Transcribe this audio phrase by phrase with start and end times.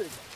[0.00, 0.29] Africa.